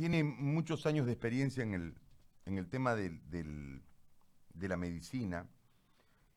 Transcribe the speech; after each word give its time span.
tiene 0.00 0.24
muchos 0.24 0.86
años 0.86 1.04
de 1.04 1.12
experiencia 1.12 1.62
en 1.62 1.74
el, 1.74 1.94
en 2.46 2.56
el 2.56 2.70
tema 2.70 2.94
de 2.94 3.82
la 4.54 4.76
medicina 4.78 5.46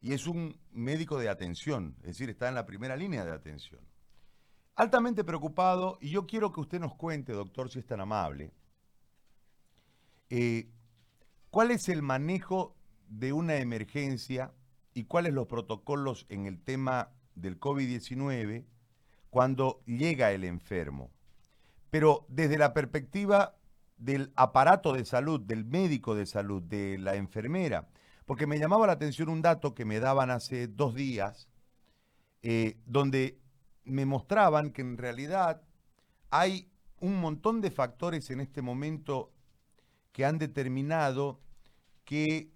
y 0.01 0.11
es 0.11 0.27
un 0.27 0.59
médico 0.73 1.17
de 1.17 1.29
atención, 1.29 1.95
es 2.01 2.07
decir, 2.07 2.29
está 2.29 2.49
en 2.49 2.55
la 2.55 2.65
primera 2.65 2.97
línea 2.97 3.23
de 3.23 3.31
atención. 3.31 3.79
Altamente 4.75 5.23
preocupado, 5.23 5.97
y 6.01 6.09
yo 6.09 6.27
quiero 6.27 6.51
que 6.51 6.59
usted 6.59 6.81
nos 6.81 6.93
cuente, 6.95 7.31
doctor, 7.31 7.69
si 7.69 7.79
es 7.79 7.85
tan 7.85 8.01
amable, 8.01 8.51
eh, 10.29 10.67
cuál 11.49 11.71
es 11.71 11.87
el 11.87 12.01
manejo 12.01 12.75
de 13.07 13.31
una 13.31 13.55
emergencia 13.55 14.51
y 14.93 15.05
cuáles 15.05 15.33
los 15.33 15.47
protocolos 15.47 16.25
en 16.27 16.47
el 16.47 16.61
tema 16.61 17.13
del 17.35 17.61
COVID-19 17.61 18.65
cuando 19.29 19.81
llega 19.85 20.33
el 20.33 20.43
enfermo. 20.43 21.12
Pero 21.93 22.25
desde 22.27 22.57
la 22.57 22.73
perspectiva 22.73 23.55
del 23.97 24.33
aparato 24.35 24.93
de 24.93 25.05
salud, 25.05 25.39
del 25.39 25.63
médico 25.63 26.15
de 26.15 26.25
salud, 26.25 26.63
de 26.63 26.97
la 26.97 27.13
enfermera, 27.13 27.87
porque 28.25 28.47
me 28.47 28.57
llamaba 28.57 28.87
la 28.87 28.93
atención 28.93 29.29
un 29.29 29.43
dato 29.43 29.75
que 29.75 29.85
me 29.85 29.99
daban 29.99 30.31
hace 30.31 30.65
dos 30.65 30.95
días, 30.95 31.49
eh, 32.41 32.79
donde 32.87 33.39
me 33.83 34.07
mostraban 34.07 34.71
que 34.71 34.81
en 34.81 34.97
realidad 34.97 35.61
hay 36.31 36.71
un 36.99 37.21
montón 37.21 37.61
de 37.61 37.69
factores 37.69 38.31
en 38.31 38.39
este 38.39 38.63
momento 38.63 39.31
que 40.13 40.25
han 40.25 40.39
determinado 40.39 41.41
que 42.05 42.49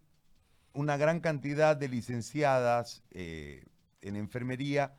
una 0.73 0.98
gran 0.98 1.20
cantidad 1.20 1.78
de 1.78 1.90
licenciadas 1.90 3.04
eh, 3.12 3.67
en 4.02 4.16
enfermería 4.16 4.95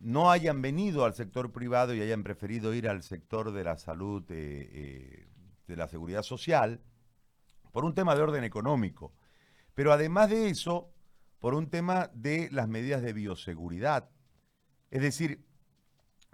no 0.00 0.30
hayan 0.30 0.62
venido 0.62 1.04
al 1.04 1.14
sector 1.14 1.52
privado 1.52 1.94
y 1.94 2.00
hayan 2.00 2.22
preferido 2.22 2.74
ir 2.74 2.88
al 2.88 3.02
sector 3.02 3.52
de 3.52 3.64
la 3.64 3.76
salud, 3.76 4.24
eh, 4.30 4.70
eh, 4.72 5.28
de 5.66 5.76
la 5.76 5.88
seguridad 5.88 6.22
social, 6.22 6.80
por 7.72 7.84
un 7.84 7.94
tema 7.94 8.14
de 8.14 8.22
orden 8.22 8.44
económico. 8.44 9.12
Pero 9.74 9.92
además 9.92 10.30
de 10.30 10.48
eso, 10.48 10.92
por 11.38 11.54
un 11.54 11.70
tema 11.70 12.10
de 12.14 12.48
las 12.50 12.68
medidas 12.68 13.02
de 13.02 13.12
bioseguridad. 13.12 14.10
Es 14.90 15.02
decir, 15.02 15.44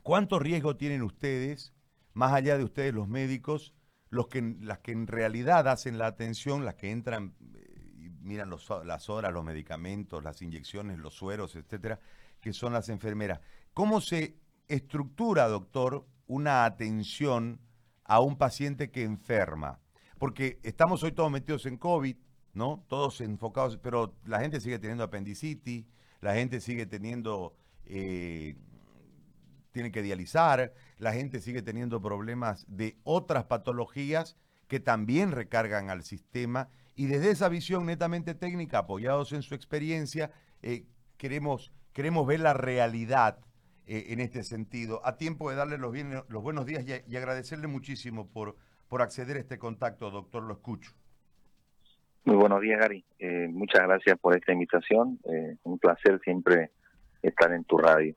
¿cuánto 0.03 0.39
riesgo 0.39 0.77
tienen 0.77 1.03
ustedes, 1.03 1.75
más 2.13 2.33
allá 2.33 2.57
de 2.57 2.65
ustedes 2.65 2.95
los 2.95 3.09
médicos, 3.09 3.75
los 4.11 4.29
que, 4.29 4.57
las 4.61 4.79
que 4.79 4.93
en 4.93 5.07
realidad 5.07 5.69
hacen 5.69 5.99
la 5.99 6.07
atención, 6.07 6.65
las 6.65 6.77
que 6.77 6.91
entran 6.91 7.35
y 7.99 8.09
miran 8.21 8.51
las 8.51 9.11
horas, 9.11 9.33
los 9.33 9.45
medicamentos, 9.45 10.23
las 10.23 10.41
inyecciones, 10.41 10.99
los 10.99 11.15
sueros, 11.15 11.57
etcétera? 11.57 12.01
Que 12.45 12.53
son 12.53 12.75
las 12.75 12.91
enfermeras. 12.91 13.41
¿Cómo 13.73 14.03
se 14.03 14.37
estructura, 14.69 15.49
doctor, 15.49 16.07
una 16.27 16.67
atención 16.67 17.59
a 18.05 18.21
un 18.21 18.37
paciente 18.37 18.91
que 18.91 19.03
enferma? 19.03 19.81
Porque 20.19 20.61
estamos 20.63 21.03
hoy 21.03 21.13
todos 21.13 21.31
metidos 21.31 21.65
en 21.65 21.79
COVID, 21.79 22.19
¿no? 22.53 22.85
Todos 22.87 23.23
enfocados, 23.23 23.79
pero 23.79 24.15
la 24.27 24.41
gente 24.41 24.61
sigue 24.61 24.79
teniendo 24.79 25.05
apendicitis, 25.05 25.87
la 26.21 26.35
gente 26.35 26.61
sigue 26.61 26.85
teniendo, 26.85 27.57
eh, 27.87 28.57
tiene 29.73 29.91
que 29.91 30.03
dializar, 30.03 30.75
la 30.99 31.15
gente 31.15 31.41
sigue 31.41 31.63
teniendo 31.63 32.03
problemas 32.03 32.67
de 32.69 32.99
otras 33.05 33.45
patologías 33.45 34.37
que 34.69 34.81
también 34.81 35.33
recargan 35.33 35.89
al 35.89 36.03
sistema 36.05 36.69
y 36.95 37.07
desde 37.07 37.31
esa 37.31 37.49
visión 37.49 37.87
netamente 37.87 38.35
técnica, 38.35 38.81
apoyados 38.81 39.33
en 39.33 39.41
su 39.41 39.55
experiencia, 39.55 40.31
eh, 40.61 40.85
queremos 41.17 41.73
queremos 41.95 42.27
ver 42.27 42.41
la 42.41 42.53
realidad 42.53 43.39
eh, 43.87 44.07
en 44.09 44.21
este 44.21 44.43
sentido. 44.43 45.01
A 45.05 45.17
tiempo 45.17 45.49
de 45.49 45.57
darle 45.57 45.79
los, 45.79 45.95
los 46.29 46.43
buenos 46.43 46.67
días 46.67 46.85
y, 46.87 47.17
agradecerle 47.17 47.69
muchísimo 47.69 48.29
por, 48.31 48.57
por 48.89 49.01
acceder 49.01 49.39
a 49.39 49.41
este 49.41 49.59
contacto, 49.59 50.11
doctor, 50.11 50.43
lo 50.43 50.53
escucho. 50.53 50.93
Muy 52.25 52.37
buenos 52.37 52.61
días, 52.61 52.81
Gary. 52.81 53.05
Eh, 53.19 53.49
muchas 53.49 53.83
gracias 53.83 54.19
por 54.19 54.37
esta 54.37 54.53
invitación. 54.53 55.19
Eh, 55.25 55.57
un 55.63 55.79
placer 55.79 56.21
siempre 56.23 56.71
estar 57.23 57.53
en 57.53 57.65
tu 57.65 57.79
radio. 57.79 58.15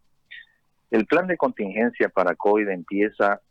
El 0.89 1.05
plan 1.05 1.27
de 1.27 1.37
contingencia 1.37 2.09
para 2.09 2.35
COVID 2.35 2.69
empieza 2.69 3.41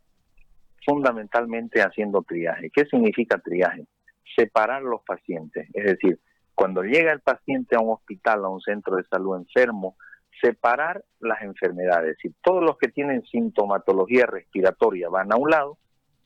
fundamentalmente 0.85 1.83
haciendo 1.83 2.23
triaje. 2.23 2.71
¿Qué 2.71 2.87
significa 2.87 3.39
triaje? 3.39 3.87
Separar 4.35 4.83
los 4.83 5.03
pacientes. 5.03 5.69
Es 5.75 5.85
decir, 5.85 6.19
cuando 6.55 6.83
llega 6.83 7.13
el 7.13 7.21
paciente 7.21 7.77
a 7.77 7.81
un 7.81 7.93
hospital, 7.93 8.45
a 8.45 8.49
un 8.49 8.63
centro 8.63 8.97
de 8.97 9.05
salud 9.05 9.37
enfermo, 9.37 9.97
separar 10.41 11.05
las 11.21 11.43
enfermedades. 11.43 12.17
Y 12.25 12.31
todos 12.43 12.63
los 12.63 12.79
que 12.79 12.89
tienen 12.89 13.23
sintomatología 13.27 14.27
respiratoria 14.27 15.09
van 15.09 15.33
a 15.33 15.37
un 15.37 15.51
lado 15.51 15.79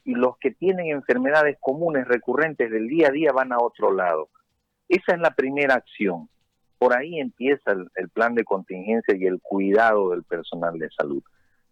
y 0.05 0.15
los 0.15 0.39
que 0.39 0.51
tienen 0.51 0.87
enfermedades 0.87 1.57
comunes 1.61 2.07
recurrentes 2.09 2.71
del 2.71 2.89
día 2.89 3.09
a 3.09 3.13
día 3.13 3.33
van 3.33 3.53
a 3.53 3.59
otro 3.59 3.93
lado. 3.93 4.29
Esa 4.89 5.15
es 5.15 5.21
la 5.21 5.33
primera 5.33 5.75
acción. 5.75 6.29
Por 6.79 6.97
ahí 6.97 7.21
empieza 7.21 7.73
el, 7.73 7.89
el 7.95 8.09
plan 8.09 8.35
de 8.35 8.45
contingencia 8.45 9.15
y 9.17 9.27
el 9.27 9.41
cuidado 9.41 10.11
del 10.11 10.25
personal 10.25 10.79
de 10.79 10.91
salud. 10.91 11.23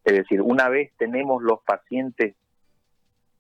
Es 0.05 0.17
decir, 0.17 0.43
una 0.43 0.69
vez 0.69 0.93
tenemos 0.99 1.43
los 1.43 1.61
pacientes 1.65 2.37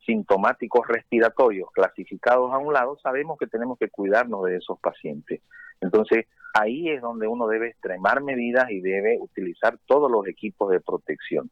sintomáticos 0.08 0.88
respiratorios 0.88 1.70
clasificados 1.70 2.50
a 2.50 2.56
un 2.56 2.72
lado, 2.72 2.98
sabemos 3.02 3.38
que 3.38 3.46
tenemos 3.46 3.78
que 3.78 3.91
cuidarnos 3.91 4.42
de 4.46 4.56
esos 4.56 4.80
pacientes. 4.80 5.42
Entonces, 5.82 6.26
ahí 6.54 6.88
es 6.88 7.02
donde 7.02 7.28
uno 7.28 7.46
debe 7.46 7.69
extremar 7.69 8.22
medidas 8.22 8.70
y 8.70 8.80
debe 8.80 9.19
utilizar 9.20 9.78
todos 9.84 10.10
los 10.10 10.26
equipos 10.26 10.70
de 10.70 10.80
protección. 10.80 11.50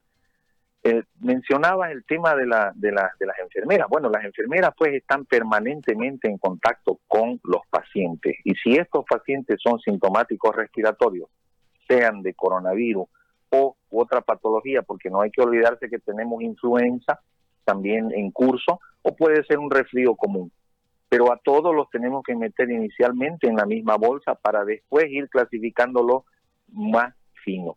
Eh, 0.85 1.03
mencionaba 1.21 1.91
el 1.91 2.05
tema 2.07 2.35
de, 2.35 2.45
de 2.77 2.93
las 2.93 3.39
enfermeras. 3.43 3.89
Bueno, 3.91 4.09
las 4.09 4.25
enfermeras 4.25 4.71
pues 4.79 4.95
están 4.95 5.27
permanentemente 5.27 6.27
en 6.27 6.39
contacto 6.39 7.01
con 7.07 7.39
los 7.45 7.61
pacientes 7.69 8.37
y 8.43 8.55
si 8.55 8.77
estos 8.77 9.05
pacientes 9.05 9.59
son 9.63 9.81
sintomáticos 9.81 10.57
respiratorios, 10.57 11.29
sean 11.87 12.23
de 12.23 12.33
coronavirus 12.33 13.07
o 13.51 13.77
otra 13.91 14.23
patología, 14.23 14.83
porque 14.83 15.11
no 15.11 15.21
hay 15.21 15.31
que 15.31 15.43
olvidarse 15.43 15.91
que 15.91 15.99
tenemos 15.99 16.43
influenza, 16.43 17.21
también 17.67 18.13
en 18.15 18.31
curso 18.31 18.81
o 19.03 19.15
puede 19.15 19.45
ser 19.45 19.59
un 19.59 19.71
resfrío 19.71 20.15
común. 20.15 20.51
Pero 21.09 21.33
a 21.33 21.37
todos 21.37 21.75
los 21.75 21.91
tenemos 21.91 22.23
que 22.25 22.35
meter 22.35 22.71
inicialmente 22.71 23.47
en 23.49 23.57
la 23.57 23.67
misma 23.67 23.97
bolsa 23.97 24.35
para 24.35 24.65
después 24.65 25.07
ir 25.11 25.29
clasificándolo 25.29 26.25
más 26.73 27.15
fino. 27.45 27.77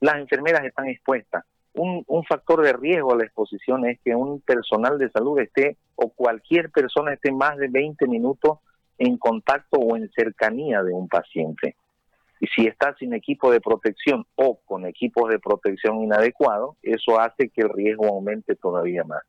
Las 0.00 0.16
enfermeras 0.16 0.64
están 0.64 0.88
expuestas. 0.88 1.44
Un, 1.74 2.04
un 2.06 2.24
factor 2.24 2.62
de 2.62 2.72
riesgo 2.74 3.12
a 3.12 3.16
la 3.16 3.24
exposición 3.24 3.86
es 3.86 3.98
que 4.04 4.14
un 4.14 4.40
personal 4.40 4.98
de 4.98 5.10
salud 5.10 5.38
esté 5.40 5.78
o 5.96 6.10
cualquier 6.10 6.70
persona 6.70 7.14
esté 7.14 7.32
más 7.32 7.56
de 7.56 7.68
20 7.68 8.06
minutos 8.06 8.58
en 8.98 9.16
contacto 9.16 9.78
o 9.78 9.96
en 9.96 10.10
cercanía 10.10 10.82
de 10.82 10.92
un 10.92 11.08
paciente. 11.08 11.76
Y 12.42 12.48
si 12.48 12.66
está 12.66 12.92
sin 12.98 13.14
equipo 13.14 13.52
de 13.52 13.60
protección 13.60 14.26
o 14.34 14.58
con 14.64 14.84
equipos 14.84 15.30
de 15.30 15.38
protección 15.38 16.02
inadecuados, 16.02 16.74
eso 16.82 17.20
hace 17.20 17.50
que 17.50 17.60
el 17.60 17.68
riesgo 17.68 18.08
aumente 18.08 18.56
todavía 18.56 19.04
más. 19.04 19.22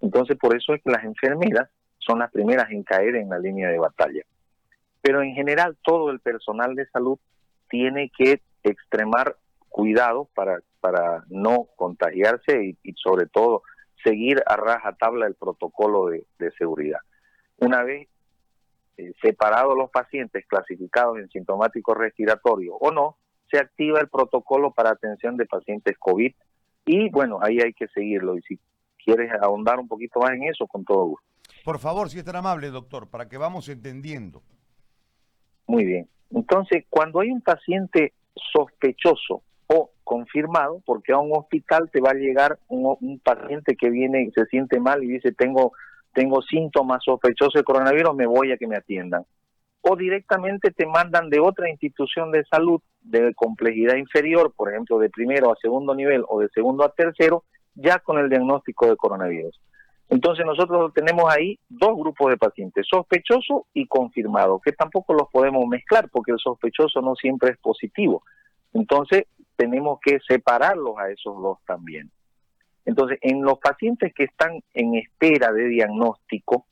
Entonces, 0.00 0.36
por 0.36 0.56
eso 0.56 0.74
es 0.74 0.82
que 0.82 0.90
las 0.90 1.04
enfermeras 1.04 1.70
son 1.98 2.18
las 2.18 2.32
primeras 2.32 2.68
en 2.72 2.82
caer 2.82 3.14
en 3.14 3.28
la 3.28 3.38
línea 3.38 3.68
de 3.68 3.78
batalla. 3.78 4.22
Pero 5.00 5.22
en 5.22 5.32
general, 5.34 5.78
todo 5.80 6.10
el 6.10 6.18
personal 6.18 6.74
de 6.74 6.88
salud 6.88 7.20
tiene 7.70 8.10
que 8.10 8.42
extremar 8.64 9.36
cuidado 9.68 10.28
para, 10.34 10.58
para 10.80 11.22
no 11.28 11.68
contagiarse 11.76 12.76
y, 12.82 12.92
sobre 12.94 13.26
todo 13.26 13.62
seguir 14.02 14.42
a 14.44 14.56
raja 14.56 14.96
tabla 14.96 15.28
el 15.28 15.36
protocolo 15.36 16.06
de, 16.06 16.26
de 16.40 16.50
seguridad. 16.58 16.98
Una 17.58 17.84
vez 17.84 18.08
eh, 18.96 19.12
separados 19.20 19.76
los 19.76 19.90
pacientes 19.90 20.44
clasificados 20.46 21.18
en 21.18 21.28
sintomático 21.28 21.94
respiratorio 21.94 22.74
o 22.76 22.90
no, 22.90 23.16
se 23.50 23.58
activa 23.58 24.00
el 24.00 24.08
protocolo 24.08 24.72
para 24.72 24.90
atención 24.90 25.36
de 25.36 25.46
pacientes 25.46 25.96
COVID 25.98 26.32
y 26.86 27.10
bueno, 27.10 27.38
ahí 27.42 27.58
hay 27.60 27.72
que 27.72 27.88
seguirlo 27.88 28.36
y 28.36 28.42
si 28.42 28.58
quieres 29.04 29.30
ahondar 29.40 29.78
un 29.78 29.88
poquito 29.88 30.20
más 30.20 30.32
en 30.32 30.44
eso, 30.44 30.66
con 30.66 30.84
todo 30.84 31.04
gusto. 31.06 31.26
Por 31.64 31.78
favor, 31.78 32.08
si 32.08 32.18
es 32.18 32.24
tan 32.24 32.36
amable, 32.36 32.70
doctor, 32.70 33.08
para 33.08 33.28
que 33.28 33.38
vamos 33.38 33.68
entendiendo. 33.68 34.42
Muy 35.66 35.84
bien. 35.84 36.08
Entonces, 36.30 36.84
cuando 36.88 37.20
hay 37.20 37.30
un 37.30 37.40
paciente 37.40 38.12
sospechoso 38.52 39.42
o 39.66 39.90
confirmado, 40.04 40.80
porque 40.86 41.12
a 41.12 41.18
un 41.18 41.36
hospital 41.36 41.90
te 41.90 42.00
va 42.00 42.10
a 42.10 42.14
llegar 42.14 42.58
un, 42.68 42.96
un 43.00 43.18
paciente 43.18 43.76
que 43.76 43.90
viene 43.90 44.22
y 44.22 44.30
se 44.30 44.46
siente 44.46 44.78
mal 44.78 45.02
y 45.02 45.08
dice 45.08 45.32
tengo 45.32 45.72
tengo 46.16 46.40
síntomas 46.40 47.04
sospechosos 47.04 47.52
de 47.52 47.62
coronavirus, 47.62 48.14
me 48.14 48.26
voy 48.26 48.50
a 48.50 48.56
que 48.56 48.66
me 48.66 48.76
atiendan. 48.76 49.26
O 49.82 49.96
directamente 49.96 50.70
te 50.70 50.86
mandan 50.86 51.28
de 51.28 51.40
otra 51.40 51.68
institución 51.68 52.32
de 52.32 52.42
salud 52.46 52.80
de 53.02 53.34
complejidad 53.34 53.96
inferior, 53.96 54.54
por 54.56 54.70
ejemplo, 54.70 54.98
de 54.98 55.10
primero 55.10 55.52
a 55.52 55.56
segundo 55.60 55.94
nivel 55.94 56.24
o 56.26 56.40
de 56.40 56.48
segundo 56.54 56.84
a 56.84 56.88
tercero, 56.88 57.44
ya 57.74 57.98
con 57.98 58.16
el 58.18 58.30
diagnóstico 58.30 58.86
de 58.86 58.96
coronavirus. 58.96 59.60
Entonces 60.08 60.46
nosotros 60.46 60.94
tenemos 60.94 61.30
ahí 61.30 61.58
dos 61.68 61.94
grupos 61.94 62.30
de 62.30 62.38
pacientes, 62.38 62.86
sospechoso 62.88 63.66
y 63.74 63.86
confirmado, 63.86 64.58
que 64.64 64.72
tampoco 64.72 65.12
los 65.12 65.28
podemos 65.30 65.66
mezclar 65.66 66.08
porque 66.10 66.32
el 66.32 66.38
sospechoso 66.38 67.02
no 67.02 67.14
siempre 67.14 67.50
es 67.50 67.58
positivo. 67.58 68.22
Entonces 68.72 69.24
tenemos 69.54 69.98
que 70.02 70.18
separarlos 70.26 70.96
a 70.96 71.10
esos 71.10 71.36
dos 71.42 71.58
también. 71.66 72.10
Entonces, 72.86 73.18
en 73.20 73.42
los 73.42 73.58
pacientes 73.58 74.14
que 74.14 74.24
están 74.24 74.62
en 74.72 74.94
espera 74.94 75.52
de 75.52 75.64
diagnóstico, 75.64 76.66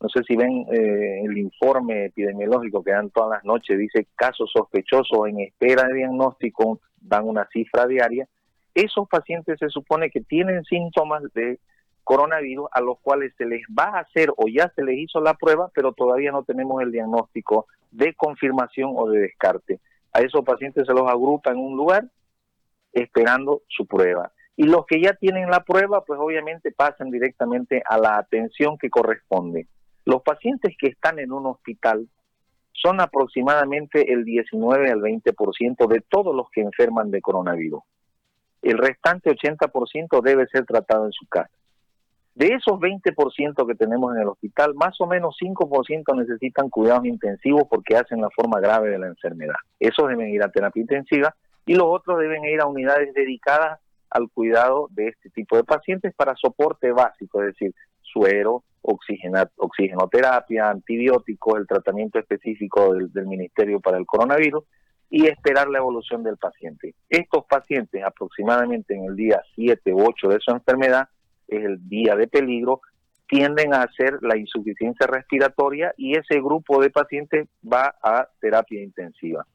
no 0.00 0.08
sé 0.08 0.24
si 0.24 0.34
ven 0.34 0.66
eh, 0.72 1.22
el 1.24 1.38
informe 1.38 2.06
epidemiológico 2.06 2.82
que 2.82 2.90
dan 2.90 3.10
todas 3.10 3.30
las 3.30 3.44
noches, 3.44 3.78
dice 3.78 4.08
casos 4.16 4.50
sospechosos 4.52 5.28
en 5.28 5.38
espera 5.40 5.86
de 5.86 5.94
diagnóstico, 5.94 6.80
dan 7.00 7.28
una 7.28 7.46
cifra 7.52 7.86
diaria. 7.86 8.26
Esos 8.74 9.08
pacientes 9.08 9.60
se 9.60 9.68
supone 9.68 10.10
que 10.10 10.20
tienen 10.20 10.64
síntomas 10.64 11.22
de 11.34 11.60
coronavirus 12.02 12.68
a 12.72 12.80
los 12.80 12.98
cuales 12.98 13.32
se 13.38 13.46
les 13.46 13.62
va 13.66 13.84
a 13.84 14.00
hacer 14.00 14.30
o 14.36 14.48
ya 14.48 14.72
se 14.74 14.82
les 14.82 14.98
hizo 14.98 15.20
la 15.20 15.34
prueba, 15.34 15.70
pero 15.72 15.92
todavía 15.92 16.32
no 16.32 16.42
tenemos 16.42 16.82
el 16.82 16.90
diagnóstico 16.90 17.66
de 17.92 18.14
confirmación 18.14 18.94
o 18.96 19.08
de 19.08 19.20
descarte. 19.20 19.78
A 20.12 20.22
esos 20.22 20.44
pacientes 20.44 20.88
se 20.88 20.92
los 20.92 21.08
agrupa 21.08 21.52
en 21.52 21.58
un 21.58 21.76
lugar 21.76 22.06
esperando 22.92 23.62
su 23.68 23.86
prueba. 23.86 24.32
Y 24.56 24.64
los 24.64 24.84
que 24.86 25.00
ya 25.00 25.14
tienen 25.14 25.50
la 25.50 25.60
prueba, 25.60 26.04
pues 26.04 26.20
obviamente 26.20 26.72
pasan 26.72 27.10
directamente 27.10 27.82
a 27.88 27.98
la 27.98 28.18
atención 28.18 28.76
que 28.78 28.90
corresponde. 28.90 29.66
Los 30.04 30.22
pacientes 30.22 30.74
que 30.78 30.88
están 30.88 31.18
en 31.18 31.32
un 31.32 31.46
hospital 31.46 32.06
son 32.72 33.00
aproximadamente 33.00 34.12
el 34.12 34.24
19 34.24 34.90
al 34.90 35.00
20% 35.00 35.86
de 35.88 36.02
todos 36.08 36.34
los 36.34 36.50
que 36.50 36.62
enferman 36.62 37.10
de 37.10 37.20
coronavirus. 37.20 37.82
El 38.62 38.78
restante 38.78 39.30
80% 39.30 40.22
debe 40.22 40.46
ser 40.46 40.64
tratado 40.66 41.06
en 41.06 41.12
su 41.12 41.26
casa. 41.26 41.50
De 42.34 42.46
esos 42.46 42.80
20% 42.80 43.66
que 43.66 43.74
tenemos 43.74 44.14
en 44.14 44.22
el 44.22 44.28
hospital, 44.28 44.74
más 44.74 44.98
o 45.00 45.06
menos 45.06 45.36
5% 45.38 46.16
necesitan 46.16 46.70
cuidados 46.70 47.04
intensivos 47.04 47.64
porque 47.68 47.96
hacen 47.96 48.22
la 48.22 48.30
forma 48.30 48.58
grave 48.58 48.88
de 48.88 48.98
la 48.98 49.08
enfermedad. 49.08 49.56
Esos 49.78 50.08
deben 50.08 50.28
ir 50.28 50.42
a 50.42 50.50
terapia 50.50 50.80
intensiva 50.80 51.34
y 51.66 51.74
los 51.74 51.86
otros 51.88 52.18
deben 52.18 52.44
ir 52.44 52.60
a 52.60 52.66
unidades 52.66 53.12
dedicadas 53.12 53.80
al 54.12 54.30
cuidado 54.30 54.88
de 54.90 55.08
este 55.08 55.30
tipo 55.30 55.56
de 55.56 55.64
pacientes 55.64 56.14
para 56.14 56.36
soporte 56.36 56.92
básico, 56.92 57.40
es 57.40 57.48
decir, 57.48 57.74
suero, 58.00 58.64
oxigenoterapia, 58.82 60.68
antibióticos, 60.68 61.58
el 61.58 61.66
tratamiento 61.66 62.18
específico 62.18 62.94
del, 62.94 63.12
del 63.12 63.26
Ministerio 63.26 63.80
para 63.80 63.98
el 63.98 64.06
coronavirus 64.06 64.64
y 65.08 65.26
esperar 65.26 65.68
la 65.68 65.78
evolución 65.78 66.22
del 66.22 66.36
paciente. 66.36 66.94
Estos 67.08 67.44
pacientes 67.44 68.02
aproximadamente 68.02 68.94
en 68.94 69.04
el 69.04 69.16
día 69.16 69.42
7 69.54 69.92
u 69.92 70.06
8 70.06 70.28
de 70.28 70.40
su 70.40 70.50
enfermedad 70.50 71.08
es 71.48 71.64
el 71.64 71.88
día 71.88 72.16
de 72.16 72.28
peligro, 72.28 72.80
tienden 73.28 73.74
a 73.74 73.82
hacer 73.82 74.18
la 74.22 74.36
insuficiencia 74.36 75.06
respiratoria 75.06 75.94
y 75.96 76.16
ese 76.16 76.40
grupo 76.40 76.80
de 76.82 76.90
pacientes 76.90 77.48
va 77.62 77.94
a 78.02 78.28
terapia 78.40 78.82
intensiva. 78.82 79.46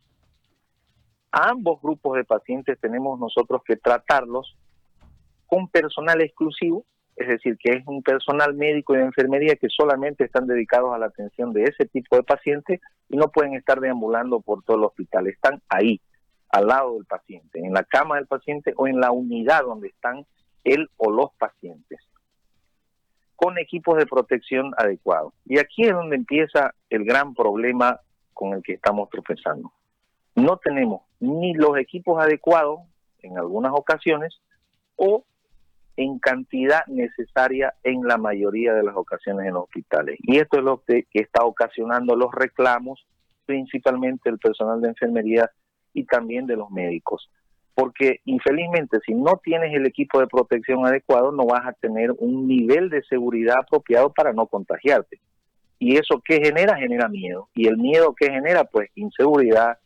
A 1.31 1.50
ambos 1.50 1.81
grupos 1.81 2.18
de 2.18 2.24
pacientes 2.24 2.79
tenemos 2.79 3.19
nosotros 3.19 3.62
que 3.65 3.75
tratarlos 3.75 4.56
con 5.45 5.68
personal 5.68 6.21
exclusivo, 6.21 6.85
es 7.15 7.27
decir, 7.27 7.57
que 7.57 7.71
es 7.74 7.88
un 7.88 8.03
personal 8.03 8.53
médico 8.53 8.94
y 8.94 8.97
de 8.97 9.06
enfermería 9.06 9.56
que 9.56 9.68
solamente 9.69 10.24
están 10.24 10.45
dedicados 10.45 10.94
a 10.94 11.00
la 11.00 11.07
atención 11.07 11.51
de 11.51 11.63
ese 11.63 11.85
tipo 11.85 12.15
de 12.15 12.24
pacientes 12.24 12.79
y 13.09 13.18
no 13.18 13.29
pueden 13.29 13.56
estar 13.56 13.79
deambulando 13.79 14.39
por 14.39 14.63
todo 14.63 14.77
el 14.77 14.83
hospital, 14.83 15.27
están 15.27 15.62
ahí, 15.69 16.00
al 16.50 16.68
lado 16.68 16.94
del 16.94 17.06
paciente, 17.06 17.59
en 17.59 17.74
la 17.74 17.83
cama 17.83 18.15
del 18.15 18.27
paciente 18.27 18.74
o 18.77 18.88
en 18.88 19.00
la 19.00 19.12
unidad 19.12 19.63
donde 19.63 19.88
están 19.89 20.25
él 20.63 20.89
o 20.97 21.12
los 21.12 21.31
pacientes, 21.38 22.00
con 23.35 23.57
equipos 23.57 23.97
de 23.97 24.06
protección 24.06 24.74
adecuados. 24.77 25.33
Y 25.45 25.59
aquí 25.59 25.83
es 25.83 25.94
donde 25.94 26.15
empieza 26.15 26.74
el 26.89 27.03
gran 27.03 27.33
problema 27.33 28.00
con 28.33 28.53
el 28.53 28.62
que 28.62 28.74
estamos 28.74 29.09
tropezando. 29.09 29.71
No 30.38 30.57
tenemos 30.57 31.01
ni 31.19 31.56
los 31.56 31.78
equipos 31.80 32.24
adecuados 32.24 32.81
en 33.24 33.39
algunas 33.39 33.74
ocasiones 33.74 34.39
o 34.95 35.25
en 35.95 36.19
cantidad 36.19 36.86
necesaria 36.86 37.74
en 37.84 38.04
la 38.04 38.18
mayoría 38.18 38.74
de 38.75 38.84
las 38.84 38.95
ocasiones 38.95 39.48
en 39.48 39.56
los 39.56 39.63
hospitales. 39.63 40.19
Y 40.19 40.38
esto 40.38 40.60
es 40.60 40.63
lo 40.63 40.84
que, 40.84 41.07
está 41.12 41.44
ocasionando 41.44 42.16
los 42.16 42.31
reclamos, 42.31 43.04
principalmente 43.48 44.30
del 44.30 44.38
personal 44.38 44.80
de 44.80 44.89
enfermería 44.89 45.50
y 45.94 46.06
también 46.06 46.45
de 46.45 46.56
los 46.56 46.69
médicos 46.69 47.30
porque 47.74 48.22
infelizmente 48.25 48.98
si 49.06 49.13
no 49.13 49.39
tienes 49.44 49.72
el 49.72 49.86
equipo 49.86 50.19
de 50.19 50.25
protección 50.25 50.84
adecuado 50.88 51.31
no 51.31 51.45
vas 51.45 51.63
a 51.63 51.74
tener 51.74 52.12
un 52.18 52.48
nivel 52.48 52.89
de 52.89 53.04
seguridad 53.04 53.57
apropiado 53.62 54.12
para 54.12 54.34
no 54.34 54.48
contagiarte. 54.48 55.19
Y 55.78 55.95
eso 55.95 56.19
que 56.25 56.39
genera, 56.44 56.75
genera 56.75 57.07
miedo. 57.07 57.50
Y 57.54 57.68
el 57.68 57.78
miedo 57.78 58.16
que 58.16 58.31
genera, 58.31 58.63
pues 58.63 58.89
inseguridad, 58.95 59.78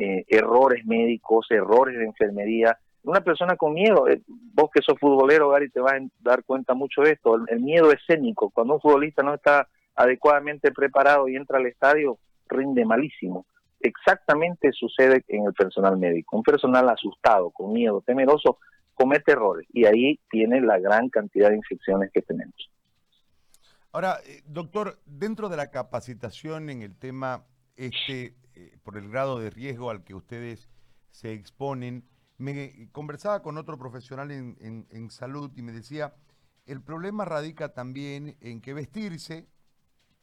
eh, 0.00 0.24
errores 0.28 0.84
médicos, 0.86 1.46
errores 1.50 1.98
de 1.98 2.04
enfermería. 2.04 2.78
Una 3.02 3.20
persona 3.20 3.56
con 3.56 3.74
miedo, 3.74 4.08
eh, 4.08 4.22
vos 4.26 4.70
que 4.72 4.82
sos 4.82 4.98
futbolero, 4.98 5.50
Gary, 5.50 5.70
te 5.70 5.80
vas 5.80 5.94
a 5.94 6.06
dar 6.20 6.44
cuenta 6.44 6.74
mucho 6.74 7.02
de 7.02 7.12
esto. 7.12 7.36
el 7.48 7.60
miedo 7.60 7.92
escénico, 7.92 8.50
cuando 8.50 8.74
un 8.74 8.80
futbolista 8.80 9.22
no 9.22 9.34
está 9.34 9.68
adecuadamente 9.94 10.72
preparado 10.72 11.28
y 11.28 11.36
entra 11.36 11.58
al 11.58 11.66
estadio, 11.66 12.18
rinde 12.48 12.84
malísimo 12.84 13.46
exactamente 13.80 14.70
sucede 14.72 15.24
en 15.28 15.46
el 15.46 15.54
personal 15.54 15.96
médico. 15.96 16.36
Un 16.36 16.42
personal 16.42 16.88
asustado, 16.88 17.50
con 17.50 17.72
miedo, 17.72 18.02
temeroso, 18.06 18.58
comete 18.94 19.32
errores 19.32 19.66
y 19.72 19.86
ahí 19.86 20.20
tiene 20.30 20.60
la 20.60 20.78
gran 20.78 21.08
cantidad 21.08 21.48
de 21.48 21.56
infecciones 21.56 22.10
que 22.12 22.22
tenemos. 22.22 22.54
Ahora, 23.92 24.18
eh, 24.24 24.42
doctor, 24.46 24.98
dentro 25.04 25.48
de 25.48 25.56
la 25.56 25.70
capacitación 25.70 26.70
en 26.70 26.82
el 26.82 26.96
tema 26.96 27.44
este, 27.76 28.34
eh, 28.60 28.76
por 28.82 28.98
el 28.98 29.08
grado 29.08 29.38
de 29.38 29.48
riesgo 29.48 29.88
al 29.88 30.04
que 30.04 30.14
ustedes 30.14 30.68
se 31.10 31.32
exponen, 31.32 32.04
me 32.36 32.90
conversaba 32.92 33.40
con 33.40 33.56
otro 33.56 33.78
profesional 33.78 34.30
en, 34.30 35.10
salud 35.10 35.50
y 35.56 35.62
me 35.62 35.72
decía, 35.72 36.14
el 36.66 36.82
problema 36.82 37.24
radica 37.24 37.72
también 37.72 38.36
en 38.42 38.60
que 38.60 38.74
vestirse 38.74 39.48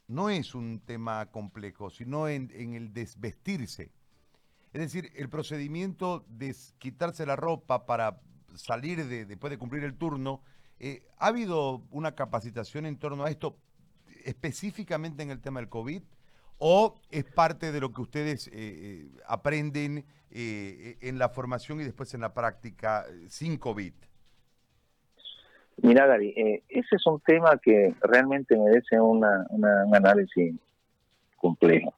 no 0.07 0.29
es 0.29 0.53
un 0.53 0.81
tema 0.81 1.31
complejo, 1.31 1.89
sino 1.89 2.27
en, 2.27 2.51
el 2.51 2.93
desvestirse. 2.93 3.91
Es 4.71 4.81
decir, 4.81 5.11
el 5.15 5.29
procedimiento 5.29 6.23
de 6.29 6.55
quitarse 6.77 7.25
la 7.25 7.35
ropa 7.35 7.87
para 7.87 8.21
salir 8.53 9.03
de, 9.07 9.25
después 9.25 9.49
de 9.49 9.57
cumplir 9.57 9.83
el 9.83 9.97
turno, 9.97 10.43
eh, 10.77 11.07
¿ha 11.17 11.27
habido 11.27 11.87
una 11.89 12.13
capacitación 12.13 12.85
en 12.85 12.99
torno 12.99 13.23
a 13.23 13.31
esto 13.31 13.57
específicamente 14.25 15.23
en 15.23 15.31
el 15.31 15.41
tema 15.41 15.59
del 15.59 15.69
COVID? 15.69 16.03
¿O 16.59 16.95
es 17.11 17.23
parte 17.23 17.71
de 17.71 17.79
lo 17.79 17.93
que 17.93 18.01
ustedes 18.01 18.47
eh, 18.47 18.51
eh, 18.55 19.07
aprenden 19.27 20.05
en 20.29 21.17
la 21.17 21.29
formación 21.29 21.79
y 21.79 21.83
después 21.85 22.13
en 22.13 22.21
la 22.21 22.33
práctica 22.33 23.05
sin 23.27 23.57
COVID? 23.57 23.93
Mira, 25.77 26.07
Gary, 26.07 26.29
eh, 26.35 26.63
ese 26.69 26.95
es 26.95 27.05
un 27.05 27.19
tema 27.19 27.57
que 27.61 27.93
realmente 28.01 28.57
merece 28.57 28.99
una, 28.99 29.45
un 29.49 29.65
análisis 29.65 30.55
complejo. 31.35 31.93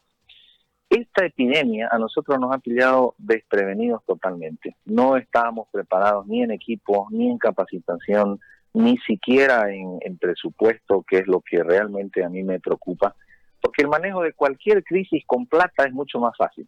Esta 0.90 1.26
epidemia 1.26 1.88
a 1.90 1.98
nosotros 1.98 2.40
nos 2.40 2.54
ha 2.54 2.58
pillado 2.58 3.16
desprevenidos 3.18 4.04
totalmente. 4.06 4.76
No 4.86 5.16
estábamos 5.16 5.68
preparados 5.72 6.28
ni 6.28 6.44
en 6.44 6.52
equipo, 6.52 7.08
ni 7.12 7.30
en 7.30 7.38
capacitación, 7.38 8.40
ni 8.74 8.98
siquiera 8.98 9.72
en, 9.72 10.00
en 10.02 10.18
presupuesto, 10.18 11.04
que 11.08 11.20
es 11.20 11.28
lo 11.28 11.42
que 11.42 11.64
realmente 11.64 12.24
a 12.24 12.30
mí 12.30 12.44
me 12.44 12.60
preocupa, 12.60 13.16
porque 13.62 13.82
el 13.82 13.88
manejo 13.88 14.22
de 14.22 14.34
cualquier 14.34 14.84
crisis 14.84 15.24
con 15.26 15.46
plata 15.46 15.86
es 15.86 15.94
mucho 15.94 16.20
más 16.20 16.36
fácil. 16.38 16.68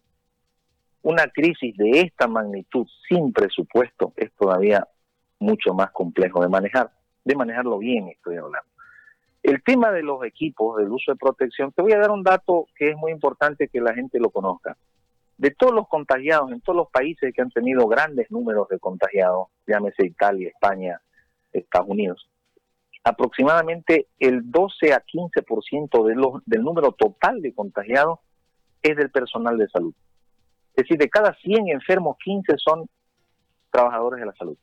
Una 1.02 1.26
crisis 1.26 1.76
de 1.76 2.00
esta 2.00 2.28
magnitud 2.28 2.86
sin 3.08 3.32
presupuesto 3.32 4.12
es 4.16 4.32
todavía 4.32 4.86
mucho 5.38 5.74
más 5.74 5.90
complejo 5.90 6.40
de 6.42 6.48
manejar 6.48 6.90
de 7.24 7.36
manejarlo 7.36 7.78
bien, 7.78 8.08
estoy 8.08 8.36
hablando. 8.36 8.68
El 9.42 9.62
tema 9.62 9.90
de 9.90 10.02
los 10.02 10.24
equipos, 10.24 10.76
del 10.78 10.90
uso 10.90 11.12
de 11.12 11.16
protección, 11.16 11.72
te 11.72 11.82
voy 11.82 11.92
a 11.92 11.98
dar 11.98 12.10
un 12.10 12.22
dato 12.22 12.66
que 12.76 12.90
es 12.90 12.96
muy 12.96 13.10
importante 13.10 13.68
que 13.68 13.80
la 13.80 13.94
gente 13.94 14.18
lo 14.20 14.30
conozca. 14.30 14.76
De 15.36 15.50
todos 15.50 15.72
los 15.72 15.88
contagiados 15.88 16.52
en 16.52 16.60
todos 16.60 16.76
los 16.76 16.90
países 16.90 17.32
que 17.34 17.42
han 17.42 17.50
tenido 17.50 17.88
grandes 17.88 18.30
números 18.30 18.68
de 18.68 18.78
contagiados, 18.78 19.48
llámese 19.66 20.06
Italia, 20.06 20.48
España, 20.48 21.00
Estados 21.52 21.88
Unidos, 21.88 22.28
aproximadamente 23.04 24.06
el 24.18 24.50
12 24.50 24.92
a 24.92 25.04
15% 25.04 26.06
de 26.06 26.14
los, 26.14 26.42
del 26.46 26.62
número 26.62 26.92
total 26.92 27.40
de 27.40 27.54
contagiados 27.54 28.20
es 28.82 28.96
del 28.96 29.10
personal 29.10 29.58
de 29.58 29.68
salud. 29.68 29.94
Es 30.74 30.84
decir, 30.84 30.98
de 30.98 31.08
cada 31.08 31.34
100 31.34 31.68
enfermos, 31.68 32.16
15 32.24 32.54
son 32.56 32.88
trabajadores 33.70 34.20
de 34.20 34.26
la 34.26 34.34
salud. 34.34 34.56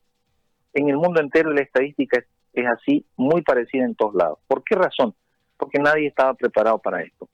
En 0.74 0.90
el 0.90 0.98
mundo 0.98 1.20
entero 1.22 1.52
la 1.52 1.62
estadística 1.62 2.20
es 2.20 2.26
es 2.54 2.66
así, 2.68 3.06
muy 3.16 3.42
parecida 3.42 3.86
en 3.86 3.96
todos 3.96 4.16
lados. 4.16 4.40
¿Por 4.48 4.64
qué 4.64 4.76
razón? 4.76 5.14
Porque 5.58 5.80
nadie 5.80 6.08
estaba 6.08 6.34
preparado 6.34 6.80
para 6.80 7.02
esto. 7.02 7.30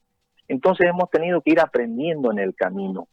Entonces 0.48 0.86
hemos 0.88 1.10
tenido 1.10 1.40
que 1.40 1.52
ir 1.52 1.60
aprendiendo 1.60 2.30
en 2.30 2.38
el 2.38 2.54
camino. 2.54 3.08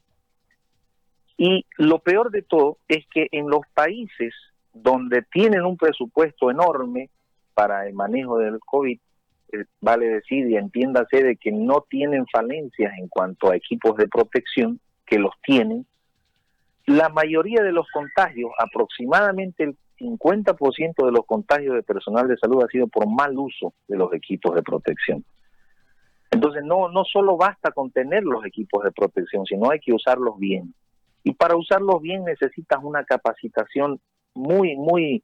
Y 1.38 1.66
lo 1.78 2.00
peor 2.00 2.32
de 2.32 2.44
todo 2.44 2.78
es 2.88 3.06
que 3.08 3.28
en 3.32 3.50
los 3.50 3.62
países 3.74 4.34
donde 4.74 5.24
tienen 5.24 5.66
un 5.66 5.78
presupuesto 5.78 6.52
enorme 6.52 7.10
para 7.54 7.88
el 7.88 7.94
manejo 7.94 8.38
del 8.38 8.60
COVID, 8.60 9.00
eh, 9.54 9.66
vale 9.82 10.08
decir 10.08 10.48
y 10.50 10.56
entiéndase 10.56 11.24
de 11.24 11.36
que 11.38 11.52
no 11.52 11.86
tienen 11.90 12.26
falencias 12.32 12.94
en 12.98 13.08
cuanto 13.08 13.52
a 13.52 13.56
equipos 13.56 13.98
de 13.98 14.08
protección, 14.08 14.80
que 15.06 15.20
los 15.20 15.34
tienen, 15.44 15.86
la 16.86 17.10
mayoría 17.10 17.62
de 17.64 17.72
los 17.72 17.88
contagios, 17.94 18.52
aproximadamente 18.58 19.64
el 19.64 19.78
50% 20.00 21.06
de 21.06 21.12
los 21.12 21.26
contagios 21.26 21.76
de 21.76 21.84
personal 21.84 22.28
de 22.28 22.38
salud 22.38 22.64
ha 22.64 22.68
sido 22.68 22.88
por 22.88 23.08
mal 23.08 23.38
uso 23.38 23.74
de 23.88 23.98
los 23.98 24.12
equipos 24.14 24.56
de 24.56 24.64
protección. 24.64 25.24
Entonces 26.32 26.64
no, 26.66 26.90
no 26.90 27.04
solo 27.06 27.38
basta 27.38 27.72
con 27.72 27.92
tener 27.92 28.24
los 28.24 28.44
equipos 28.46 28.84
de 28.84 28.92
protección, 28.92 29.46
sino 29.46 29.70
hay 29.70 29.80
que 29.80 29.94
usarlos 29.94 30.38
bien. 30.40 30.74
Y 31.24 31.34
para 31.34 31.56
usarlos 31.56 32.02
bien 32.02 32.26
necesitas 32.26 32.80
una 32.84 33.04
capacitación 33.06 34.02
muy, 34.34 34.76
muy 34.76 35.24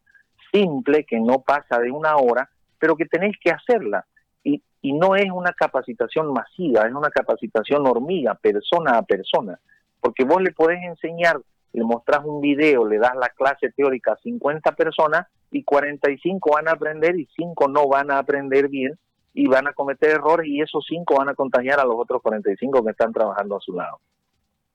simple, 0.52 1.06
que 1.06 1.20
no 1.20 1.42
pasa 1.42 1.80
de 1.80 1.92
una 1.92 2.16
hora, 2.18 2.50
pero 2.78 2.96
que 2.96 3.06
tenéis 3.06 3.38
que 3.42 3.52
hacerla. 3.52 4.06
Y, 4.44 4.62
y 4.82 4.94
no 4.94 5.16
es 5.16 5.30
una 5.32 5.54
capacitación 5.54 6.32
masiva, 6.34 6.88
es 6.88 6.94
una 6.94 7.10
capacitación 7.10 7.86
hormiga, 7.86 8.36
persona 8.36 8.98
a 8.98 9.04
persona. 9.04 9.60
Porque 10.00 10.24
vos 10.24 10.42
le 10.42 10.52
podés 10.52 10.80
enseñar, 10.84 11.40
le 11.74 11.84
mostrás 11.84 12.24
un 12.24 12.42
video, 12.42 12.86
le 12.86 12.98
das 12.98 13.16
la 13.16 13.30
clase 13.30 13.72
teórica 13.72 14.14
a 14.14 14.18
50 14.18 14.72
personas 14.74 15.28
y 15.52 15.64
45 15.64 16.52
van 16.54 16.68
a 16.68 16.72
aprender 16.72 17.20
y 17.20 17.28
5 17.36 17.68
no 17.68 17.88
van 17.88 18.12
a 18.12 18.20
aprender 18.20 18.70
bien 18.70 18.98
y 19.34 19.48
van 19.48 19.68
a 19.68 19.74
cometer 19.74 20.12
errores 20.12 20.48
y 20.48 20.62
esos 20.62 20.86
5 20.88 21.16
van 21.18 21.30
a 21.30 21.36
contagiar 21.36 21.80
a 21.80 21.86
los 21.86 21.96
otros 21.98 22.22
45 22.22 22.84
que 22.84 22.92
están 22.92 23.14
trabajando 23.14 23.58
a 23.58 23.60
su 23.60 23.74
lado. 23.74 24.00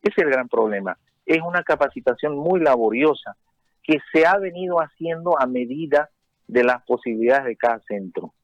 Ese 0.02 0.14
es 0.20 0.26
el 0.26 0.30
gran 0.30 0.48
problema. 0.48 0.96
Es 1.26 1.40
una 1.42 1.62
capacitación 1.62 2.36
muy 2.36 2.60
laboriosa 2.60 3.36
que 3.84 3.98
se 4.12 4.26
ha 4.26 4.38
venido 4.38 4.78
haciendo 4.78 5.40
a 5.40 5.46
medida 5.46 6.10
de 6.48 6.64
las 6.64 6.82
posibilidades 6.84 7.44
de 7.44 7.56
cada 7.56 7.80
centro. 7.80 8.34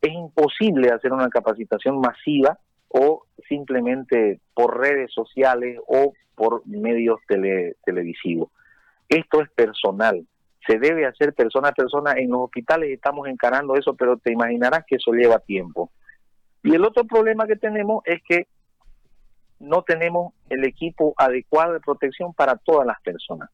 Es 0.00 0.12
imposible 0.12 0.90
hacer 0.90 1.12
una 1.12 1.28
capacitación 1.28 2.00
masiva 2.00 2.58
o 2.88 3.24
simplemente 3.48 4.40
por 4.54 4.80
redes 4.80 5.12
sociales 5.12 5.78
o 5.86 6.14
por 6.34 6.66
medios 6.66 7.20
televisivos. 7.84 8.50
Esto 9.08 9.42
es 9.42 9.50
personal, 9.50 10.26
se 10.66 10.78
debe 10.78 11.06
hacer 11.06 11.34
persona 11.34 11.68
a 11.68 11.72
persona. 11.72 12.12
En 12.16 12.30
los 12.30 12.42
hospitales 12.42 12.90
estamos 12.90 13.28
encarando 13.28 13.74
eso, 13.76 13.94
pero 13.94 14.16
te 14.16 14.32
imaginarás 14.32 14.84
que 14.86 14.96
eso 14.96 15.12
lleva 15.12 15.38
tiempo. 15.38 15.90
Y 16.62 16.74
el 16.74 16.84
otro 16.84 17.04
problema 17.04 17.46
que 17.46 17.56
tenemos 17.56 18.02
es 18.04 18.22
que 18.22 18.46
no 19.58 19.82
tenemos 19.82 20.32
el 20.48 20.64
equipo 20.64 21.14
adecuado 21.16 21.72
de 21.72 21.80
protección 21.80 22.32
para 22.34 22.56
todas 22.56 22.86
las 22.86 23.00
personas. 23.02 23.50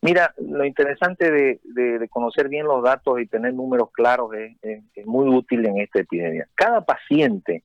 Mira, 0.00 0.32
lo 0.38 0.64
interesante 0.64 1.30
de, 1.30 2.08
conocer 2.10 2.48
bien 2.48 2.66
los 2.66 2.82
datos 2.82 3.20
y 3.20 3.26
tener 3.26 3.52
números 3.52 3.90
claros 3.92 4.30
es, 4.34 5.06
muy 5.06 5.28
útil 5.28 5.66
en 5.66 5.78
esta 5.78 6.00
epidemia. 6.00 6.48
Cada 6.54 6.82
paciente 6.82 7.64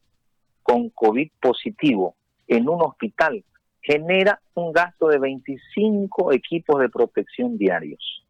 con 0.64 0.90
COVID 0.90 1.30
positivo 1.40 2.16
en 2.48 2.68
un 2.68 2.82
hospital 2.82 3.44
genera 3.82 4.42
un 4.56 4.72
gasto 4.72 5.08
de 5.08 5.20
25 5.20 6.32
equipos 6.32 6.82
de 6.82 6.90
protección 6.90 7.58
diarios. 7.58 8.26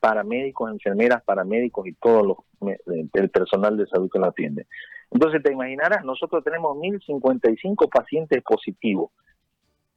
Para 0.00 0.22
médicos, 0.22 0.70
enfermeras, 0.70 1.22
paramédicos 1.24 1.86
y 1.86 1.92
todo 1.94 2.22
los, 2.60 2.76
el 3.12 3.30
personal 3.30 3.76
de 3.76 3.86
salud 3.86 4.08
que 4.10 4.20
lo 4.20 4.26
atiende. 4.26 4.66
Entonces 5.10 5.42
te 5.42 5.52
imaginarás, 5.52 6.04
nosotros 6.04 6.44
tenemos 6.44 6.76
1.055 6.78 7.90
pacientes 7.90 8.42
positivos. 8.42 9.10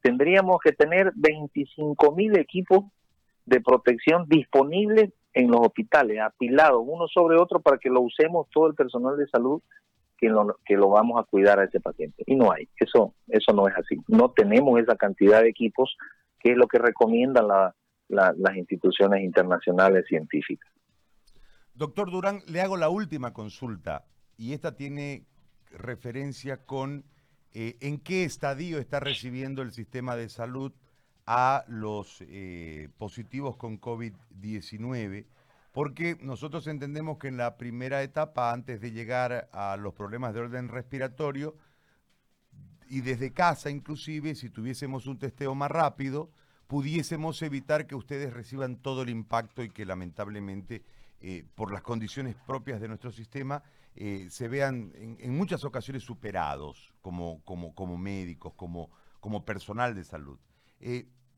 Tendríamos 0.01 0.59
que 0.63 0.71
tener 0.71 1.13
25.000 1.13 2.39
equipos 2.39 2.85
de 3.45 3.61
protección 3.61 4.25
disponibles 4.27 5.11
en 5.33 5.49
los 5.49 5.61
hospitales, 5.61 6.19
apilados 6.19 6.83
uno 6.85 7.07
sobre 7.07 7.39
otro 7.39 7.61
para 7.61 7.77
que 7.77 7.89
lo 7.89 8.01
usemos 8.01 8.47
todo 8.51 8.67
el 8.67 8.75
personal 8.75 9.17
de 9.17 9.27
salud 9.27 9.61
que 10.17 10.29
lo, 10.29 10.57
que 10.65 10.75
lo 10.75 10.89
vamos 10.89 11.19
a 11.19 11.23
cuidar 11.23 11.59
a 11.59 11.63
ese 11.63 11.79
paciente. 11.79 12.23
Y 12.27 12.35
no 12.35 12.51
hay, 12.51 12.69
eso, 12.77 13.15
eso 13.27 13.53
no 13.53 13.67
es 13.67 13.75
así. 13.75 13.97
No 14.07 14.31
tenemos 14.31 14.79
esa 14.79 14.95
cantidad 14.95 15.41
de 15.41 15.49
equipos 15.49 15.95
que 16.39 16.51
es 16.51 16.57
lo 16.57 16.67
que 16.67 16.79
recomiendan 16.79 17.47
las 18.09 18.55
instituciones 18.55 19.23
internacionales 19.23 20.05
científicas. 20.07 20.71
Doctor 21.73 22.11
Durán, 22.11 22.41
le 22.47 22.61
hago 22.61 22.77
la 22.77 22.89
última 22.89 23.33
consulta 23.33 24.05
y 24.37 24.53
esta 24.53 24.75
tiene 24.75 25.25
referencia 25.71 26.65
con 26.65 27.05
eh, 27.53 27.77
en 27.79 27.99
qué 27.99 28.23
estadio 28.23 28.77
está 28.77 28.99
recibiendo 28.99 29.61
el 29.61 29.71
sistema 29.71 30.15
de 30.15 30.29
salud 30.29 30.73
a 31.33 31.63
los 31.69 32.17
eh, 32.27 32.89
positivos 32.97 33.55
con 33.55 33.79
COVID-19, 33.79 35.25
porque 35.71 36.17
nosotros 36.19 36.67
entendemos 36.67 37.19
que 37.19 37.29
en 37.29 37.37
la 37.37 37.55
primera 37.55 38.03
etapa, 38.03 38.51
antes 38.51 38.81
de 38.81 38.91
llegar 38.91 39.47
a 39.53 39.77
los 39.77 39.93
problemas 39.93 40.33
de 40.33 40.41
orden 40.41 40.67
respiratorio, 40.67 41.55
y 42.89 42.99
desde 42.99 43.31
casa 43.31 43.69
inclusive, 43.69 44.35
si 44.35 44.49
tuviésemos 44.49 45.07
un 45.07 45.19
testeo 45.19 45.55
más 45.55 45.71
rápido, 45.71 46.29
pudiésemos 46.67 47.41
evitar 47.43 47.87
que 47.87 47.95
ustedes 47.95 48.33
reciban 48.33 48.75
todo 48.75 49.03
el 49.03 49.09
impacto 49.09 49.63
y 49.63 49.69
que 49.69 49.85
lamentablemente, 49.85 50.83
eh, 51.21 51.45
por 51.55 51.71
las 51.71 51.81
condiciones 51.81 52.35
propias 52.45 52.81
de 52.81 52.89
nuestro 52.89 53.09
sistema, 53.09 53.63
eh, 53.95 54.27
se 54.29 54.49
vean 54.49 54.91
en, 54.95 55.33
muchas 55.33 55.63
ocasiones 55.63 56.03
superados 56.03 56.91
como, 56.99 57.41
como, 57.45 57.73
como 57.73 57.97
médicos, 57.97 58.53
como, 58.55 58.89
como 59.21 59.45
personal 59.45 59.95
de 59.95 60.03
salud 60.03 60.37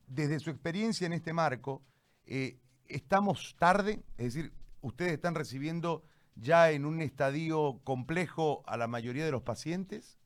desde 0.08 0.40
su 0.40 0.50
experiencia 0.50 1.08
en 1.08 1.14
este 1.14 1.34
marco, 1.34 1.82
eh, 2.26 2.58
¿estamos 2.88 3.56
tarde? 3.58 4.04
Es 4.18 4.34
decir, 4.34 4.52
¿ustedes 4.82 5.14
están 5.14 5.36
recibiendo 5.36 6.04
ya 6.36 6.72
en 6.72 6.86
un 6.86 7.02
estadio 7.02 7.80
complejo 7.84 8.64
a 8.66 8.78
la 8.78 8.88
mayoría 8.88 9.26
de 9.26 9.32
los 9.32 9.44
pacientes? 9.44 10.20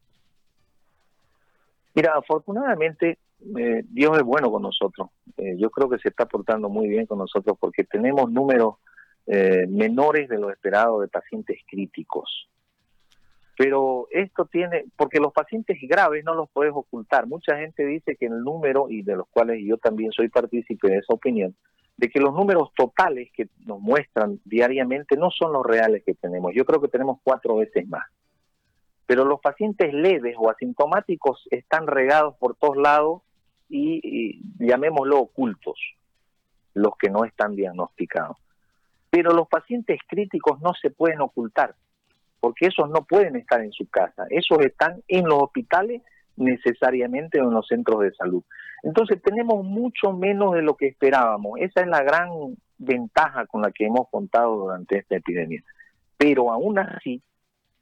Mira, 1.94 2.14
afortunadamente 2.16 3.20
eh, 3.58 3.84
Dios 3.90 4.18
es 4.18 4.24
bueno 4.24 4.52
con 4.52 4.62
nosotros. 4.62 5.10
Eh, 5.38 5.56
yo 5.58 5.70
creo 5.70 5.90
que 5.90 6.00
se 6.00 6.10
está 6.10 6.26
portando 6.26 6.70
muy 6.70 6.88
bien 6.88 7.06
con 7.06 7.18
nosotros 7.18 7.58
porque 7.60 7.84
tenemos 7.84 8.32
números 8.32 8.76
menores 9.68 10.30
de 10.30 10.38
lo 10.38 10.50
esperado 10.50 11.02
de 11.02 11.10
pacientes 11.10 11.60
críticos. 11.70 12.48
Pero 13.58 14.08
esto 14.12 14.46
tiene, 14.46 14.86
porque 14.96 15.20
los 15.20 15.34
pacientes 15.34 15.80
graves 15.82 16.24
no 16.24 16.36
los 16.36 16.48
puedes 16.52 16.72
ocultar. 16.76 17.26
Mucha 17.26 17.58
gente 17.58 17.84
dice 17.88 18.16
que 18.16 18.28
el 18.28 18.44
número, 18.44 18.88
y 18.88 19.02
de 19.02 19.16
los 19.16 19.28
cuales 19.30 19.60
yo 19.66 19.78
también 19.78 20.12
soy 20.12 20.30
partícipe 20.30 20.88
de 20.88 20.98
esa 20.98 21.14
opinión, 21.14 21.56
de 21.98 22.08
que 22.08 22.20
los 22.20 22.36
números 22.36 22.70
totales 22.76 23.32
que 23.34 23.48
nos 23.66 23.80
muestran 23.80 24.40
diariamente 24.46 25.18
no 25.18 25.32
son 25.32 25.54
los 25.54 25.66
reales 25.66 26.04
que 26.06 26.14
tenemos. 26.14 26.54
Yo 26.54 26.66
creo 26.66 26.80
que 26.80 26.88
tenemos 26.88 27.18
cuatro 27.24 27.56
veces 27.56 27.88
más. 27.88 28.04
Pero 29.08 29.26
los 29.26 29.40
pacientes 29.40 29.92
leves 29.92 30.36
o 30.38 30.52
asintomáticos 30.52 31.48
están 31.50 31.88
regados 31.88 32.36
por 32.36 32.56
todos 32.58 32.78
lados 32.78 33.24
y, 33.70 34.40
llamémoslo 34.60 35.18
ocultos, 35.18 35.80
los 36.76 36.96
que 37.00 37.10
no 37.10 37.26
están 37.26 37.56
diagnosticados. 37.56 38.38
Pero 39.10 39.34
los 39.34 39.48
pacientes 39.48 40.00
críticos 40.08 40.62
no 40.62 40.74
se 40.80 40.92
pueden 40.92 41.22
ocultar 41.22 41.74
porque 42.40 42.68
esos 42.68 42.90
no 42.90 43.06
pueden 43.06 43.36
estar 43.36 43.62
en 43.62 43.72
su 43.72 43.90
casa, 43.90 44.26
esos 44.30 44.60
están 44.60 45.02
en 45.08 45.26
los 45.26 45.44
hospitales 45.44 46.02
necesariamente 46.38 47.40
en 47.40 47.52
los 47.52 47.68
centros 47.68 48.02
de 48.02 48.14
salud. 48.14 48.44
Entonces 48.84 49.22
tenemos 49.22 49.66
mucho 49.66 50.14
menos 50.14 50.54
de 50.54 50.62
lo 50.62 50.76
que 50.76 50.88
esperábamos. 50.88 51.60
Esa 51.60 51.82
es 51.82 51.88
la 51.88 52.04
gran 52.04 52.30
ventaja 52.78 53.48
con 53.48 53.64
la 53.64 53.72
que 53.72 53.86
hemos 53.86 54.08
contado 54.10 54.56
durante 54.56 55.00
esta 55.00 55.16
epidemia. 55.16 55.64
Pero 56.16 56.52
aún 56.52 56.78
así, 56.80 57.22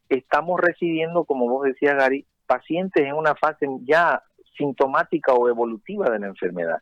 estamos 0.09 0.59
recibiendo, 0.59 1.25
como 1.25 1.50
vos 1.50 1.65
decías, 1.65 1.95
Gary, 1.95 2.25
pacientes 2.45 3.05
en 3.05 3.13
una 3.13 3.35
fase 3.35 3.67
ya 3.81 4.21
sintomática 4.57 5.33
o 5.33 5.50
evolutiva 5.50 6.09
de 6.09 6.19
la 6.19 6.27
enfermedad. 6.27 6.79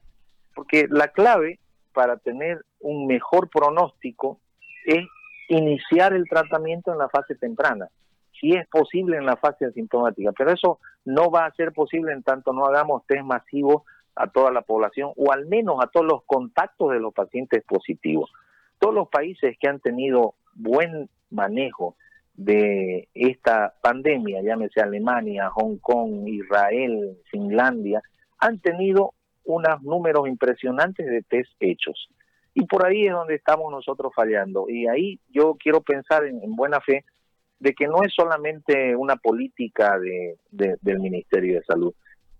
Porque 0.53 0.87
la 0.89 1.07
clave 1.07 1.59
para 1.93 2.17
tener 2.17 2.63
un 2.79 3.07
mejor 3.07 3.49
pronóstico 3.49 4.39
es 4.85 5.05
iniciar 5.53 6.13
el 6.13 6.27
tratamiento 6.27 6.91
en 6.91 6.97
la 6.97 7.09
fase 7.09 7.35
temprana, 7.35 7.89
si 8.39 8.51
es 8.51 8.67
posible 8.67 9.17
en 9.17 9.25
la 9.25 9.37
fase 9.37 9.65
asintomática, 9.65 10.31
pero 10.31 10.51
eso 10.51 10.79
no 11.05 11.29
va 11.31 11.45
a 11.45 11.53
ser 11.53 11.71
posible 11.71 12.11
en 12.13 12.23
tanto 12.23 12.53
no 12.53 12.65
hagamos 12.65 13.05
test 13.07 13.23
masivos 13.23 13.83
a 14.15 14.27
toda 14.27 14.51
la 14.51 14.61
población 14.61 15.11
o 15.15 15.31
al 15.31 15.45
menos 15.45 15.77
a 15.81 15.87
todos 15.87 16.05
los 16.05 16.23
contactos 16.25 16.91
de 16.91 16.99
los 16.99 17.13
pacientes 17.13 17.63
positivos. 17.63 18.31
Todos 18.79 18.93
los 18.93 19.07
países 19.09 19.57
que 19.59 19.67
han 19.67 19.79
tenido 19.79 20.35
buen 20.53 21.09
manejo 21.29 21.95
de 22.35 23.07
esta 23.13 23.73
pandemia, 23.81 24.41
llámese 24.41 24.81
Alemania, 24.81 25.49
Hong 25.51 25.77
Kong, 25.77 26.27
Israel, 26.27 27.17
Finlandia, 27.29 28.01
han 28.39 28.59
tenido 28.59 29.13
unos 29.45 29.81
números 29.83 30.27
impresionantes 30.27 31.05
de 31.05 31.21
test 31.21 31.51
hechos. 31.59 32.09
Y 32.53 32.65
por 32.65 32.85
ahí 32.85 33.05
es 33.05 33.11
donde 33.11 33.35
estamos 33.35 33.71
nosotros 33.71 34.11
fallando. 34.15 34.65
Y 34.69 34.87
ahí 34.87 35.19
yo 35.29 35.55
quiero 35.61 35.81
pensar 35.81 36.25
en, 36.25 36.55
buena 36.55 36.79
fe 36.81 37.05
de 37.59 37.73
que 37.73 37.87
no 37.87 38.03
es 38.03 38.13
solamente 38.13 38.95
una 38.95 39.15
política 39.15 39.97
de, 39.99 40.37
del 40.51 40.99
Ministerio 40.99 41.55
de 41.55 41.65
Salud. 41.65 41.93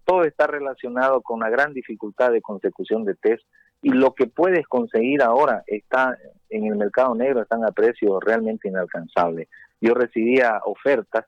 Todo 0.06 0.24
está 0.24 0.48
relacionado 0.48 1.22
con 1.22 1.38
una 1.38 1.50
gran 1.50 1.74
dificultad 1.74 2.32
de 2.32 2.42
consecución 2.42 3.06
de 3.06 3.16
test 3.16 3.44
y 3.82 3.90
lo 3.90 4.14
que 4.14 4.28
puedes 4.28 4.68
conseguir 4.68 5.22
ahora 5.22 5.64
está 5.68 6.18
en 6.50 6.66
el 6.66 6.76
mercado 6.76 7.16
negro, 7.16 7.42
están 7.42 7.66
a 7.66 7.72
precio 7.72 8.20
realmente 8.20 8.68
inalcanzable. 8.68 9.48
Yo 9.82 9.94
recibía 9.94 10.62
ofertas 10.66 11.26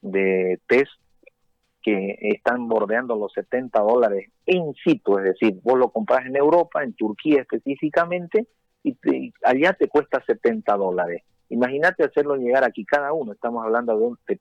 de 0.00 0.60
test 0.66 0.92
que 1.82 2.16
están 2.20 2.68
bordeando 2.68 3.16
los 3.16 3.32
70 3.32 3.80
dólares 3.80 4.30
en 4.46 4.72
situ, 4.74 5.18
es 5.18 5.24
decir, 5.24 5.58
vos 5.62 5.78
lo 5.78 5.90
compras 5.90 6.26
en 6.26 6.36
Europa, 6.36 6.82
en 6.82 6.94
Turquía 6.94 7.42
específicamente, 7.42 8.46
y, 8.84 8.96
allá 9.44 9.72
te 9.74 9.88
cuesta 9.88 10.22
70 10.24 10.76
dólares. 10.76 11.22
Imagínate 11.48 12.04
hacerlo 12.04 12.36
llegar 12.36 12.64
aquí 12.64 12.84
cada 12.84 13.12
uno, 13.12 13.32
estamos 13.32 13.64
hablando 13.64 14.16
de 14.26 14.40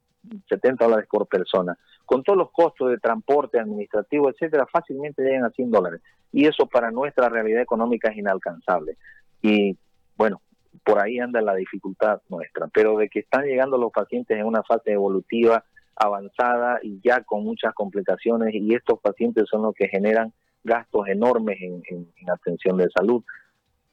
70 0.50 0.86
dólares 0.86 1.08
por 1.10 1.28
persona. 1.28 1.78
Con 2.06 2.24
todos 2.24 2.38
los 2.38 2.52
costos 2.52 2.90
de 2.90 2.98
transporte, 2.98 3.60
administrativo, 3.60 4.30
etcétera, 4.30 4.66
fácilmente 4.72 5.24
llegan 5.24 5.46
a 5.46 5.50
100 5.50 5.72
dólares. 5.72 6.02
Y 6.32 6.46
eso 6.46 6.68
para 6.68 6.92
nuestra 6.92 7.28
realidad 7.30 7.62
económica 7.62 8.10
es 8.10 8.18
inalcanzable. 8.18 8.98
Y 9.42 9.78
bueno, 10.16 10.42
por 10.84 11.00
ahí 11.00 11.20
anda 11.20 11.42
la 11.42 11.56
dificultad 11.56 12.22
nuestra. 12.30 12.68
Pero 12.68 12.98
de 12.98 13.10
que 13.10 13.20
están 13.20 13.46
llegando 13.46 13.78
los 13.78 13.92
pacientes 13.92 14.38
en 14.38 14.46
una 14.46 14.64
fase 14.64 14.92
evolutiva 14.92 15.66
avanzada 15.96 16.80
y 16.82 17.00
ya 17.04 17.24
con 17.24 17.44
muchas 17.44 17.74
complicaciones, 17.74 18.54
y 18.54 18.74
estos 18.74 19.00
pacientes 19.00 19.46
son 19.50 19.64
los 19.64 19.74
que 19.74 19.88
generan 19.88 20.34
gastos 20.64 21.08
enormes 21.08 21.58
en, 21.62 21.84
atención 22.32 22.78
de 22.78 22.90
salud. 22.96 23.24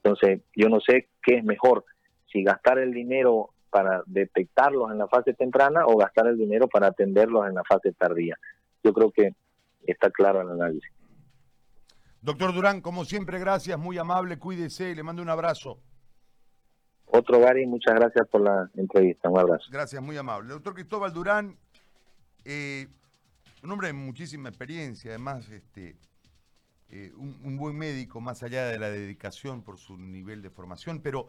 Entonces, 0.02 0.42
yo 0.54 0.68
no 0.68 0.80
sé 0.80 1.08
qué 1.22 1.36
es 1.36 1.44
mejor, 1.44 1.84
si 2.30 2.42
gastar 2.42 2.78
el 2.78 2.92
dinero 2.92 3.50
para 3.70 4.02
detectarlos 4.06 4.90
en 4.90 4.98
la 4.98 5.08
fase 5.08 5.34
temprana 5.34 5.86
o 5.86 5.96
gastar 5.96 6.28
el 6.28 6.38
dinero 6.38 6.68
para 6.68 6.88
atenderlos 6.88 7.46
en 7.46 7.54
la 7.54 7.64
fase 7.64 7.92
tardía. 7.92 8.36
Yo 8.82 8.92
creo 8.92 9.10
que 9.10 9.34
está 9.86 10.10
claro 10.10 10.40
el 10.40 10.50
análisis. 10.50 10.90
Doctor 12.20 12.52
Durán, 12.52 12.80
como 12.80 13.04
siempre, 13.04 13.38
gracias, 13.38 13.78
muy 13.78 13.98
amable, 13.98 14.38
cuídese, 14.38 14.94
le 14.94 15.02
mando 15.02 15.22
un 15.22 15.28
abrazo. 15.28 15.78
Otro 17.10 17.40
Gary, 17.40 17.66
muchas 17.66 17.94
gracias 17.94 18.28
por 18.28 18.42
la 18.42 18.68
entrevista, 18.74 19.30
un 19.30 19.38
abrazo. 19.38 19.64
Gracias, 19.70 20.02
muy 20.02 20.16
amable. 20.16 20.50
Doctor 20.50 20.74
Cristóbal 20.74 21.12
Durán, 21.12 21.56
eh, 22.44 22.88
un 23.62 23.70
hombre 23.70 23.88
de 23.88 23.92
muchísima 23.92 24.48
experiencia, 24.48 25.10
además 25.10 25.48
este, 25.50 25.96
eh, 26.90 27.12
un, 27.16 27.56
buen 27.56 27.76
médico, 27.76 28.20
más 28.20 28.42
allá 28.42 28.66
de 28.66 28.78
la 28.78 28.88
dedicación 28.88 29.62
por 29.62 29.78
su 29.78 29.98
nivel 29.98 30.42
de 30.42 30.50
formación, 30.50 31.00
pero 31.00 31.28